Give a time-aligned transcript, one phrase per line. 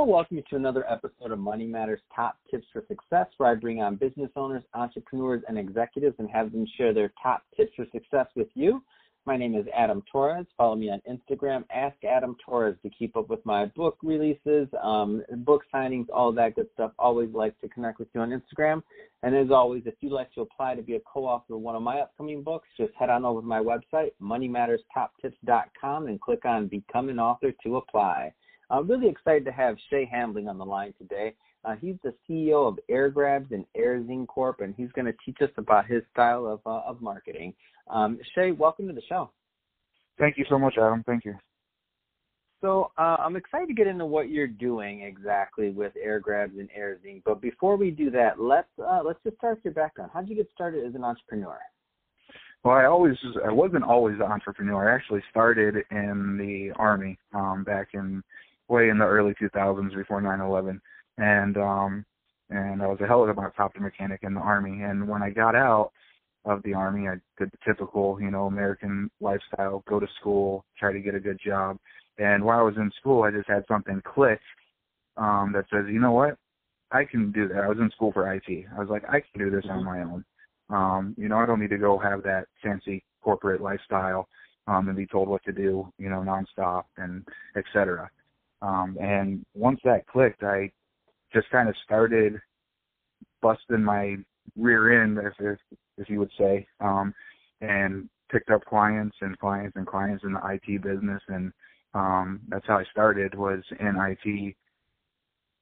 [0.00, 3.82] Hello, welcome to another episode of Money Matters Top Tips for Success, where I bring
[3.82, 8.24] on business owners, entrepreneurs, and executives and have them share their top tips for success
[8.34, 8.82] with you.
[9.26, 10.46] My name is Adam Torres.
[10.56, 15.22] Follow me on Instagram, Ask Adam Torres, to keep up with my book releases, um,
[15.44, 16.92] book signings, all that good stuff.
[16.98, 18.82] Always like to connect with you on Instagram.
[19.22, 21.82] And as always, if you'd like to apply to be a co-author of one of
[21.82, 27.10] my upcoming books, just head on over to my website, moneymatterstoptips.com, and click on Become
[27.10, 28.32] an Author to apply.
[28.70, 31.34] I'm really excited to have Shay Hambling on the line today.
[31.64, 35.50] Uh, he's the CEO of AirGrabz and AirZing Corp, and he's going to teach us
[35.56, 37.52] about his style of uh, of marketing.
[37.88, 39.30] Um, Shay, welcome to the show.
[40.18, 41.02] Thank you so much, Adam.
[41.06, 41.34] Thank you.
[42.60, 47.22] So uh, I'm excited to get into what you're doing exactly with AirGrabz and AirZing.
[47.24, 50.10] But before we do that, let's uh, let's just start with your background.
[50.14, 51.58] How did you get started as an entrepreneur?
[52.62, 54.90] Well, I always I wasn't always an entrepreneur.
[54.90, 58.22] I actually started in the army um, back in
[58.70, 60.80] way in the early 2000s before 9/11,
[61.18, 62.04] and um,
[62.50, 64.82] and I was a hell of a helicopter mechanic in the army.
[64.82, 65.92] And when I got out
[66.44, 70.92] of the army, I did the typical, you know, American lifestyle: go to school, try
[70.92, 71.78] to get a good job.
[72.18, 74.40] And while I was in school, I just had something click
[75.16, 76.36] um, that says, you know what,
[76.90, 77.58] I can do that.
[77.58, 78.42] I was in school for IT.
[78.48, 80.24] I was like, I can do this on my own.
[80.68, 84.28] Um, you know, I don't need to go have that fancy corporate lifestyle
[84.66, 87.26] um, and be told what to do, you know, nonstop and
[87.56, 88.10] et cetera.
[88.62, 90.70] Um, and once that clicked, I
[91.32, 92.40] just kind of started
[93.42, 94.16] busting my
[94.56, 95.58] rear end, if if,
[95.96, 97.14] if you would say, um,
[97.60, 101.52] and picked up clients and clients and clients in the IT business, and
[101.94, 103.34] um, that's how I started.
[103.34, 104.54] Was in IT.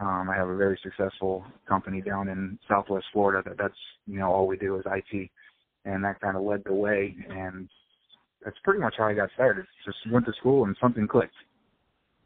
[0.00, 3.42] Um, I have a very successful company down in Southwest Florida.
[3.48, 5.30] That that's you know all we do is IT,
[5.84, 7.14] and that kind of led the way.
[7.28, 7.68] And
[8.44, 9.66] that's pretty much how I got started.
[9.84, 11.34] Just went to school and something clicked.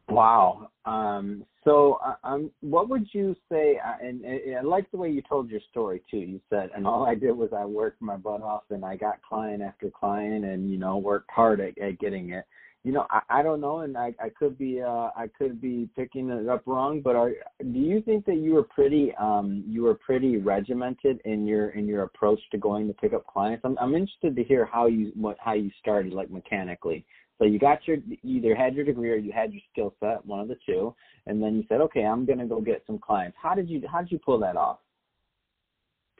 [0.08, 0.70] Wow.
[0.84, 3.80] Um, so, uh, um, what would you say?
[3.84, 6.18] Uh, and, and I like the way you told your story too.
[6.18, 9.22] You said, and all I did was I worked my butt off, and I got
[9.22, 12.44] client after client, and you know worked hard at, at getting it.
[12.82, 15.88] You know, I, I don't know, and I, I could be uh, I could be
[15.96, 17.32] picking it up wrong, but are
[17.72, 21.86] do you think that you were pretty um, you were pretty regimented in your in
[21.86, 23.62] your approach to going to pick up clients?
[23.64, 27.06] I'm I'm interested to hear how you what how you started like mechanically.
[27.38, 30.24] So you got your you either had your degree or you had your skill set,
[30.24, 30.94] one of the two,
[31.26, 33.36] and then you said, okay, I'm going to go get some clients.
[33.40, 34.78] How did you how did you pull that off?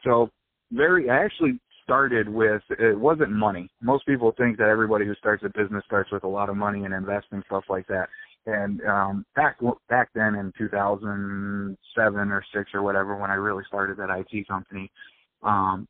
[0.03, 0.31] So
[0.73, 3.71] very, I actually started with it wasn't money.
[3.81, 6.85] Most people think that everybody who starts a business starts with a lot of money
[6.85, 8.09] and investing stuff like that.
[8.47, 9.59] And um, back
[9.89, 14.91] back then in 2007 or six or whatever, when I really started that IT company,
[15.43, 15.87] um,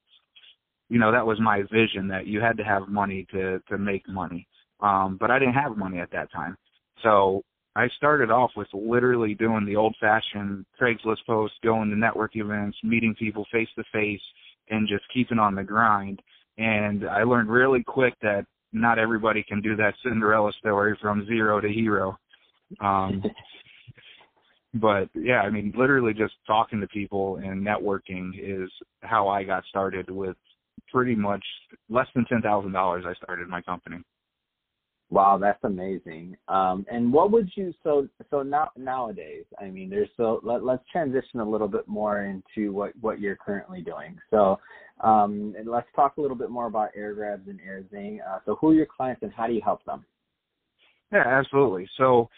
[0.90, 4.06] you know that was my vision that you had to have money to to make
[4.08, 4.46] money
[4.84, 6.56] um, but I didn't have money at that time.
[7.02, 7.42] So
[7.74, 12.76] I started off with literally doing the old fashioned Craigslist posts, going to network events,
[12.84, 14.20] meeting people face to face,
[14.68, 16.20] and just keeping on the grind.
[16.58, 21.60] And I learned really quick that not everybody can do that Cinderella story from zero
[21.60, 22.18] to hero.
[22.80, 23.22] Um,
[24.74, 28.70] but yeah, I mean, literally just talking to people and networking is
[29.00, 30.36] how I got started with
[30.92, 31.44] pretty much
[31.88, 33.04] less than ten thousand dollars.
[33.06, 33.98] I started my company.
[35.10, 36.37] Wow, that's amazing.
[36.48, 39.44] Um, and what would you so so now nowadays?
[39.60, 43.37] I mean, there's so let, let's transition a little bit more into what what you're
[43.37, 44.19] currently doing.
[44.31, 44.59] So,
[45.03, 48.19] um, and let's talk a little bit more about AirGrabz and AirZing.
[48.26, 50.04] Uh, so, who are your clients and how do you help them?
[51.12, 51.88] Yeah, absolutely.
[51.98, 52.28] So,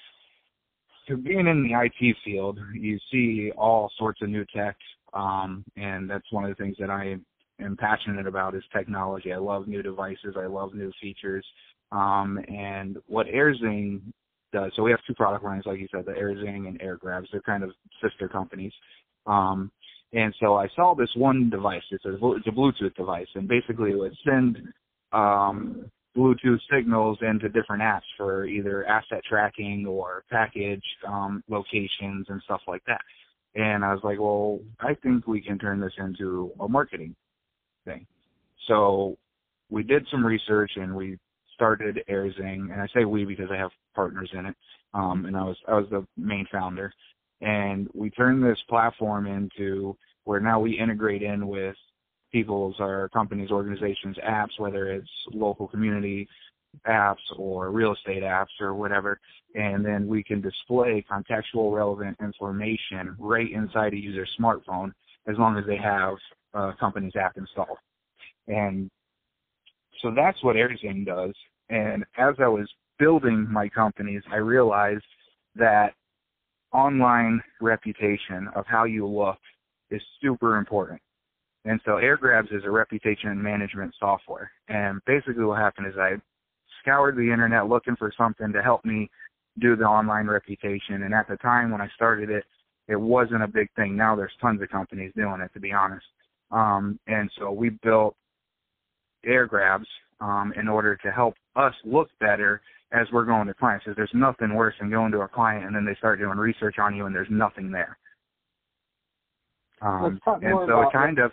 [1.23, 4.77] being in the IT field, you see all sorts of new tech,
[5.15, 7.17] um, and that's one of the things that I
[7.61, 9.33] am passionate about is technology.
[9.33, 10.35] I love new devices.
[10.37, 11.47] I love new features.
[11.93, 14.01] Um, and what AirZing
[14.53, 17.27] does, so we have two product lines, like you said, the AirZing and AirGrabz.
[17.33, 17.71] They're kind of
[18.03, 18.73] sister companies.
[19.27, 19.71] Um,
[20.13, 21.83] and so I saw this one device.
[21.91, 24.59] It's a, it's a Bluetooth device, and basically it would send
[25.13, 32.41] um, Bluetooth signals into different apps for either asset tracking or package um, locations and
[32.45, 33.01] stuff like that.
[33.55, 37.15] And I was like, well, I think we can turn this into a marketing
[37.85, 38.07] thing.
[38.69, 39.17] So
[39.71, 41.19] we did some research and we
[41.57, 44.55] started AirZing, and I say we because I have partners in it,
[44.95, 46.93] um, and I was I was the main founder,
[47.41, 51.75] and we turned this platform into where now we integrate in with
[52.31, 56.29] people's or companies, organizations, apps, whether it's local community
[56.87, 59.19] apps or real estate apps or whatever,
[59.55, 64.93] and then we can display contextual relevant information right inside a user's smartphone
[65.27, 66.15] as long as they have
[66.55, 67.79] a company's app installed.
[68.49, 68.91] And
[70.03, 71.35] so that's what AirZing does.
[71.69, 75.05] And as I was building my companies, I realized
[75.57, 75.95] that
[76.73, 79.39] online reputation of how you look
[79.91, 81.01] is super important.
[81.65, 84.51] And so AirGrabz is a reputation management software.
[84.69, 86.15] And basically what happened is I
[86.81, 89.11] scoured the internet looking for something to help me
[89.59, 91.03] do the online reputation.
[91.03, 92.45] And at the time when I started it,
[92.89, 93.97] it wasn't a big thing.
[93.97, 96.07] Now there's tons of companies doing it, to be honest.
[96.53, 98.15] Um, and so we built
[99.25, 99.85] AirGrabz
[100.21, 102.61] um, in order to help us look better
[102.93, 103.85] as we're going to clients.
[103.85, 106.77] Because there's nothing worse than going to a client and then they start doing research
[106.79, 107.99] on you and there's nothing there.
[109.83, 111.31] Um, and so it kind of,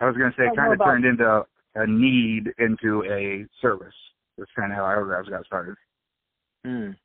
[0.00, 1.44] I was going to say, it kind of turned into
[1.74, 3.94] a need into a service.
[4.38, 5.74] That's kind of how AirGrabz got started.
[6.66, 6.96] Mm.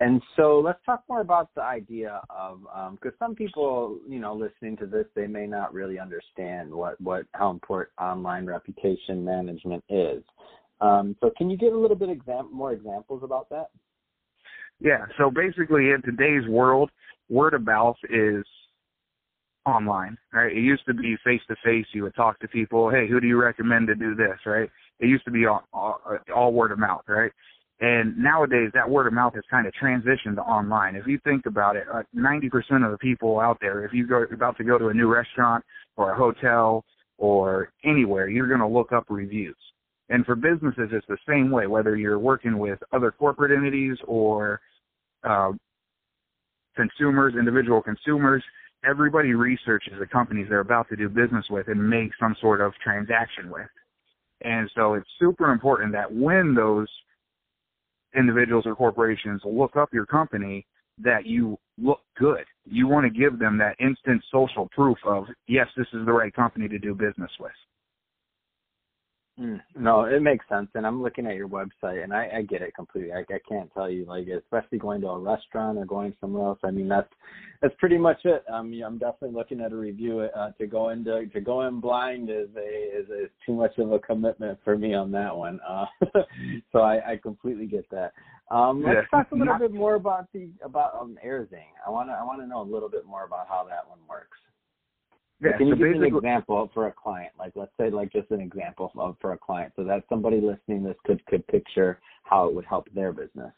[0.00, 2.60] And so let's talk more about the idea of
[2.92, 6.98] because um, some people, you know, listening to this, they may not really understand what
[7.00, 10.22] what how important online reputation management is.
[10.80, 13.66] Um, so can you give a little bit exam- more examples about that?
[14.80, 15.04] Yeah.
[15.18, 16.90] So basically, in today's world,
[17.28, 18.44] word of mouth is
[19.66, 20.50] online, right?
[20.50, 21.84] It used to be face to face.
[21.92, 22.88] You would talk to people.
[22.88, 24.70] Hey, who do you recommend to do this, right?
[24.98, 26.00] It used to be all, all,
[26.34, 27.32] all word of mouth, right?
[27.80, 30.96] And nowadays, that word of mouth has kind of transitioned to online.
[30.96, 34.22] If you think about it, uh, 90% of the people out there, if you go
[34.22, 35.64] about to go to a new restaurant
[35.96, 36.84] or a hotel
[37.16, 39.56] or anywhere, you're going to look up reviews.
[40.10, 41.66] And for businesses, it's the same way.
[41.68, 44.60] Whether you're working with other corporate entities or
[45.24, 45.52] uh,
[46.76, 48.42] consumers, individual consumers,
[48.84, 52.72] everybody researches the companies they're about to do business with and make some sort of
[52.82, 53.68] transaction with.
[54.42, 56.88] And so it's super important that when those
[58.16, 60.66] individuals or corporations look up your company
[60.98, 62.44] that you look good.
[62.64, 66.34] You want to give them that instant social proof of, yes, this is the right
[66.34, 67.52] company to do business with.
[69.40, 72.60] Mm, no, it makes sense, and I'm looking at your website, and I, I get
[72.60, 73.12] it completely.
[73.12, 76.58] I, I can't tell you, like, especially going to a restaurant or going somewhere else.
[76.62, 77.08] I mean, that's
[77.62, 78.44] that's pretty much it.
[78.52, 80.20] Um, I'm definitely looking at a review.
[80.20, 83.92] Uh, to go into to go in blind is a is, is too much of
[83.92, 85.58] a commitment for me on that one.
[85.66, 85.86] Uh,
[86.72, 88.12] so I, I completely get that.
[88.50, 89.18] Um, let's yeah.
[89.22, 91.70] talk a little bit more about the about um, AirZing.
[91.86, 94.00] I want to I want to know a little bit more about how that one
[94.06, 94.36] works.
[95.42, 97.32] Yeah, Can you so give an example for a client?
[97.38, 100.84] Like, let's say, like, just an example of for a client, so that somebody listening
[100.84, 103.52] this could could picture how it would help their business.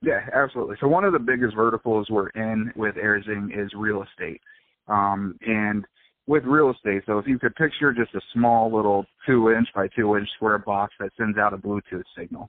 [0.00, 0.76] Yeah, absolutely.
[0.80, 4.40] So one of the biggest verticals we're in with AirZing is real estate,
[4.88, 5.84] um, and
[6.26, 7.02] with real estate.
[7.04, 10.58] So if you could picture just a small little two inch by two inch square
[10.58, 12.48] box that sends out a Bluetooth signal,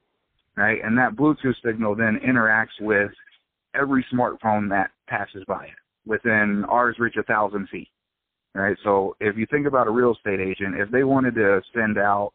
[0.55, 0.79] right?
[0.81, 3.11] And that Bluetooth signal then interacts with
[3.73, 5.71] every smartphone that passes by it.
[6.05, 7.89] Within ours reach a thousand feet
[8.55, 8.77] right?
[8.83, 12.31] So if you think about a real estate agent, if they wanted to send out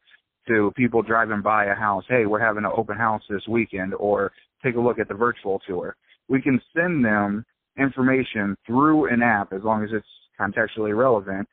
[0.48, 4.32] to people driving by a house, hey, we're having an open house this weekend, or
[4.62, 5.96] take a look at the virtual tour,
[6.28, 7.44] we can send them
[7.78, 10.06] information through an app as long as it's
[10.38, 11.48] contextually relevant,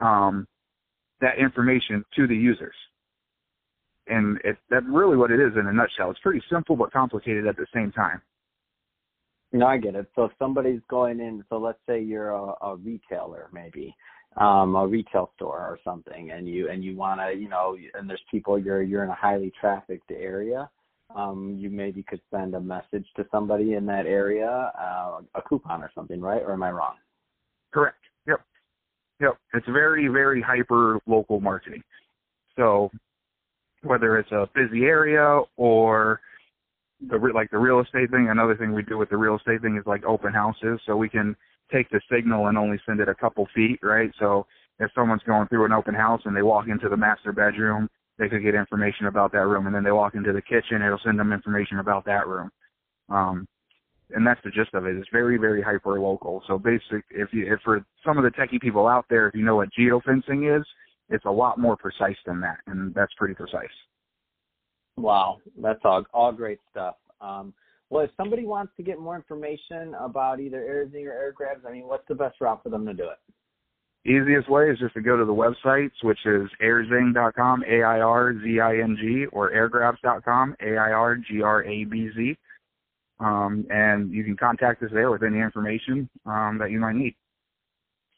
[0.00, 0.46] um,
[1.20, 2.74] that information to the users.
[4.08, 6.10] And it, that's really what it is in a nutshell.
[6.10, 8.22] It's pretty simple but complicated at the same time.
[9.52, 10.06] No, I get it.
[10.14, 13.94] So if somebody's going in, so let's say you're a, a retailer, maybe
[14.36, 18.08] um, a retail store or something, and you and you want to, you know, and
[18.08, 20.68] there's people you're you're in a highly trafficked area.
[21.14, 25.82] Um, you maybe could send a message to somebody in that area, uh, a coupon
[25.82, 26.42] or something, right?
[26.42, 26.96] Or am I wrong?
[27.72, 27.98] Correct.
[28.26, 28.40] Yep.
[29.20, 29.38] Yep.
[29.54, 31.82] It's very very hyper local marketing.
[32.56, 32.90] So
[33.82, 36.20] whether it's a busy area or
[37.00, 38.28] the like the real estate thing.
[38.30, 41.08] Another thing we do with the real estate thing is like open houses, so we
[41.08, 41.36] can
[41.72, 44.10] take the signal and only send it a couple feet, right?
[44.18, 44.46] So
[44.78, 47.88] if someone's going through an open house and they walk into the master bedroom,
[48.18, 51.00] they could get information about that room, and then they walk into the kitchen, it'll
[51.04, 52.50] send them information about that room.
[53.08, 53.46] Um,
[54.10, 54.96] and that's the gist of it.
[54.96, 56.42] It's very, very hyper local.
[56.46, 59.44] So basic, if you, if for some of the techie people out there, if you
[59.44, 60.64] know what geofencing is,
[61.08, 63.68] it's a lot more precise than that, and that's pretty precise.
[64.96, 66.96] Wow, that's all all great stuff.
[67.20, 67.52] Um,
[67.90, 71.86] well, if somebody wants to get more information about either AirZing or AirGrabz, I mean,
[71.86, 73.18] what's the best route for them to do it?
[74.08, 80.56] Easiest way is just to go to the websites, which is airzing.com, A-I-R-Z-I-N-G, or airgrabz.com,
[80.60, 82.38] A-I-R-G-R-A-B-Z.
[83.18, 87.16] Um, and you can contact us there with any information um, that you might need.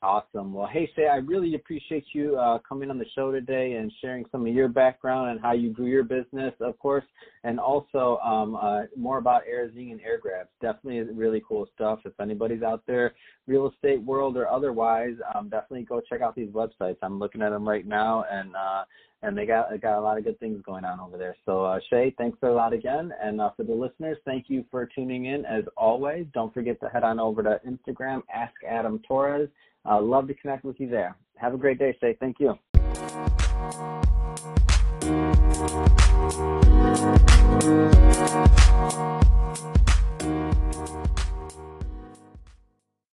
[0.01, 0.53] Awesome.
[0.53, 4.25] Well, hey, Shay, I really appreciate you uh, coming on the show today and sharing
[4.31, 7.03] some of your background and how you grew your business, of course,
[7.43, 10.47] and also um, uh, more about AirZing and Air Grabz.
[10.63, 11.99] Definitely really cool stuff.
[12.05, 13.13] If anybody's out there,
[13.49, 16.99] real estate world or otherwise, um, definitely go check out these websites.
[17.03, 18.85] I'm looking at them right now, and uh,
[19.23, 21.35] and they got got a lot of good things going on over there.
[21.45, 24.89] So uh, Shay, thanks a lot again, and uh, for the listeners, thank you for
[24.95, 25.45] tuning in.
[25.45, 29.49] As always, don't forget to head on over to Instagram, Ask Adam Torres
[29.89, 31.17] I'd love to connect with you there.
[31.37, 32.59] Have a great day, Shay Thank you.